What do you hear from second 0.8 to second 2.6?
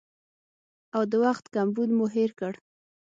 او د وخت کمبود مو هېر کړ